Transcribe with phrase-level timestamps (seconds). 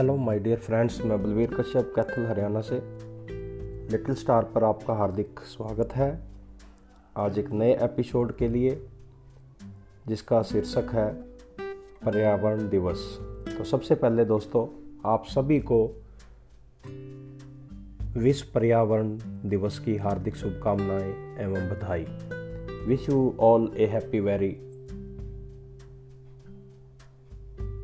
[0.00, 2.82] Hello my dear friends मैं बलवीर कश्यप, कैथल, हरियाणा से।
[3.88, 6.20] Little star पर आपका हार्दिक स्वागत है।
[7.16, 8.86] आज एक नए एपिसोड के लिए,
[10.06, 11.14] जिसका शीर्षक है
[12.04, 13.18] पर्यावरण दिवस।
[13.58, 14.66] तो सबसे पहले दोस्तों,
[15.10, 16.02] आप सभी को
[18.16, 22.06] विश्व पर्यावरण दिवस की हार्दिक शुभकामनाएँ एवं बधाई।
[22.86, 24.52] Wish you all a happy very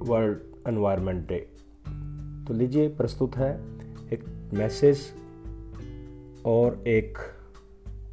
[0.02, 0.38] world
[0.69, 1.55] environment day
[2.46, 3.60] तो लीजिए, प्रस्तुत है
[4.12, 4.98] एक मैसेज
[6.46, 7.18] और एक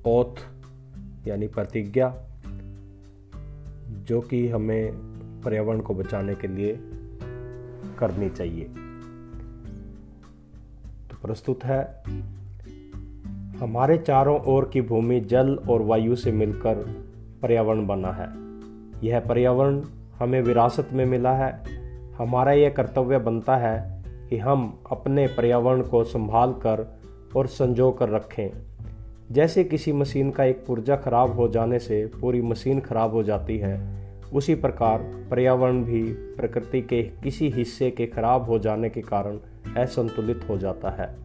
[0.05, 0.35] ओथ,
[1.27, 2.23] यानी प्रतिज्ञा,
[3.87, 4.91] जो कि हमें
[5.41, 6.79] पर्यावरण को बचाने के लिए
[7.99, 8.63] करनी चाहिए।
[11.11, 12.03] तो प्रस्तुत है,
[13.59, 16.75] हमारे चारों ओर की भूमि जल और वायु से मिलकर
[17.41, 18.29] पर्यावरण बना है।
[19.07, 19.81] यह पर्यावरण
[20.19, 21.63] हमें विरासत में मिला है।
[22.13, 24.02] हमारा यह कर्तव्य बनता है
[24.33, 26.99] कि हम अपने पर्यावरण को संभाल कर
[27.35, 28.49] और संजो कर रखें।
[29.31, 33.57] जैसे किसी मशीन का एक पुर्जा खराब हो जाने से पूरी मशीन खराब हो जाती
[33.57, 34.99] है, उसी प्रकार
[35.31, 39.37] पर्यावरण भी प्रकृति के किसी हिस्से के खराब हो जाने के कारण
[39.77, 41.15] असंतुलित हो जाता है।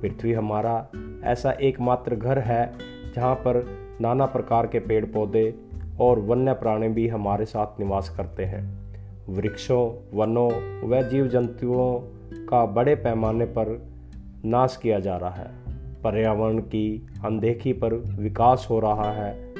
[0.00, 0.88] पृथ्वी हमारा
[1.24, 2.72] ऐसा एकमात्र घर है,
[3.16, 3.66] जहाँ पर
[4.00, 5.54] नाना प्रकार के पेड़ पौधे
[6.00, 8.84] और वन्य प्राणी भी हमारे साथ निवास करते हैं।
[9.28, 10.50] वृक्षों, वनों
[10.88, 13.88] व जीव जंतुओं का बड़े पैमाने पर
[14.44, 15.64] नाश किया जा रहा है।
[16.02, 19.54] पर्यावरण की अनदेखी पर विकास हो रहा है।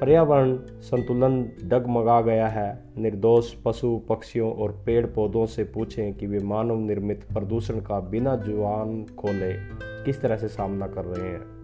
[0.00, 6.38] पर्यावरण संतुलन डगमगा गया है। निर्दोष पशु, पक्षियों और पेड़ पौधों से पूछें कि वे
[6.38, 9.52] मानव निर्मित प्रदूषण का बिना जुआन खोले
[10.04, 11.58] किस तरह से सामना कर रहे हैं।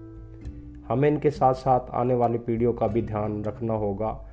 [0.89, 4.27] हमें इनके साथ साथ आने वाली पीढ़ियों का भी ध्यान रखना होगा।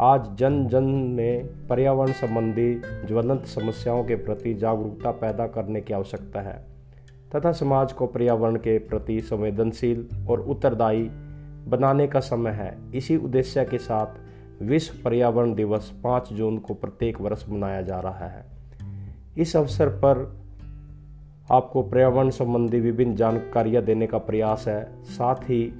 [0.00, 2.74] आज जन जन में पर्यावरण संबंधी
[3.06, 6.66] ज्वलंत समस्याओं के प्रति जागरूकता पैदा करने की आवश्यकता है,
[7.34, 11.02] तथा समाज को पर्यावरण के प्रति संवेदनशील और उत्तरदायी
[11.68, 17.20] बनाने का समय है। इसी उद्देश्य के साथ विश्व पर्यावरण दिवस 5 जून को प्रत्येक
[17.20, 18.44] वर्ष मनाया जा रहा है।
[19.38, 20.40] इस अवसर पर
[21.50, 25.72] आपको पर्यावरण संबंधी विभिन्न जानकारियाँ देने का प्रयास है। साथ ही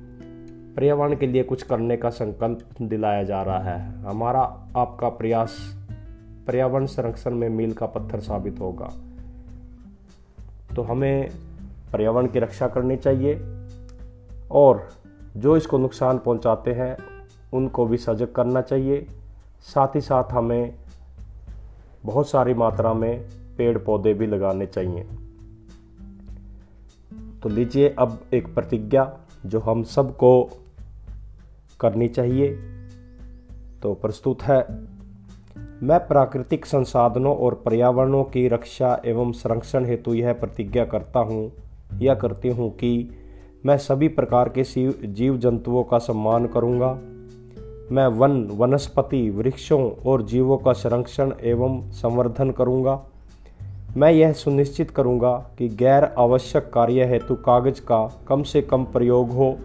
[0.77, 4.41] पर्यावरण के लिए कुछ करने का संकल्प दिलाया जा रहा है। हमारा
[4.77, 5.79] आपका प्रयास
[6.47, 8.93] पर्यावरण संरक्षण में मील का पत्थर साबित होगा।
[10.77, 11.31] तो हमें
[11.93, 13.41] पर्यावरण की रक्षा करनी चाहिए
[14.51, 14.89] और
[15.37, 16.97] जो इसको नुकसान पहुंचाते हैं,
[17.53, 19.07] उनको भी सजग करना चाहिए।
[19.61, 20.75] साथ ही साथ हमें
[22.05, 25.07] बहुत सारी मात्रा में पेड़ पौधे भी लगाने चाहिए।
[27.43, 29.17] तो लीजिए अब एक प्रतिज्ञा।
[29.49, 30.31] जो हम सबको
[31.81, 32.49] करनी चाहिए
[33.83, 34.61] तो प्रस्तुत है।
[35.83, 41.51] मैं प्राकृतिक संसाधनों और पर्यावरणों की रक्षा एवं संरक्षण हेतु यह प्रतिज्ञा करता हूँ,
[42.01, 43.11] या करती हूँ कि
[43.67, 44.65] मैं सभी प्रकार के
[45.07, 46.93] जीव जंतुओं का सम्मान करूँगा।
[47.93, 52.95] मैं वन, वनस्पति, वृक्षों और जीवों का संरक्षण एवं संवर्धन करूँगा।
[53.97, 59.31] मैं यह सुनिश्चित करूँगा कि गैर आवश्यक कार्य हेतु कागज़ का कम से कम प्रयोग
[59.31, 59.59] हो।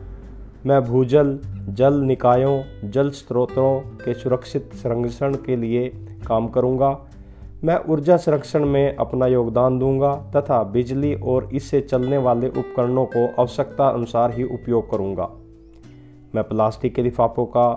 [0.66, 1.39] मैं भूजल,
[1.69, 5.88] जल निकायों, जल स्रोतों के सुरक्षित संरक्षण के लिए
[6.28, 6.97] काम करूँगा।
[7.63, 13.28] मैं ऊर्जा संरक्षण में अपना योगदान दूँगा तथा बिजली और इससे चलने वाले उपकरणों को
[13.41, 15.29] आवश्यकता अनुसार ही उपयोग करूँगा।
[16.35, 17.69] मैं प्लास्टिक के लिफाफों का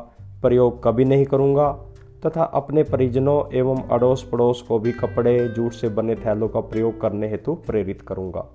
[0.43, 1.86] प्रयोग कभी नहीं करूँगा।
[2.27, 7.01] तथा अपने परिजनों एवं अड़ोस पड़ोस को भी कपड़े, जूट से बने थैलों का प्रयोग
[7.01, 8.47] करने हेतु प्रेरित करूँगा।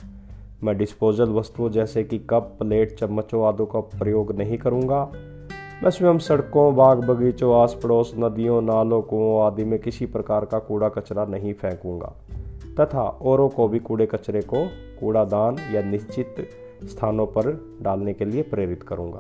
[0.64, 5.12] मैं डिस्पोजल वस्तुओं जैसे कि कप, प्लेट, चम्मचों आदि का प्रयोग नहीं करूँगा।
[5.84, 10.60] मैं स्वयं सड़कों बाग बगीचों आस पड़ोस नदियों, नालों, कुओं आदि में किसी प्रकार का
[10.60, 12.14] कूड़ा कचरा नहीं फेंकूँगा।
[12.80, 14.66] तथा औरों को भी कूड़े कचरे को
[15.00, 16.36] कूड़ादान या निश्चित
[16.84, 19.20] स्थानों पर डालने के लिए प्रेरित करूँगा।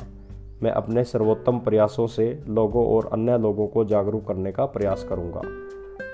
[0.63, 5.41] मैं अपने सर्वोत्तम प्रयासों से लोगों और अन्य लोगों को जागरूक करने का प्रयास करूँगा।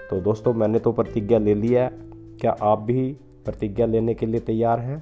[0.09, 1.91] तो दोस्तों, मैंने तो प्रतिज्ञा ले लिया है।
[2.41, 4.99] क्या आप भी प्रतिज्ञा लेने के लिए तैयार हैं?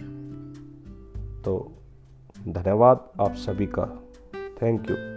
[1.46, 1.72] तो
[2.48, 4.04] धन्यवाद आप सभी का।
[4.62, 5.15] Thank you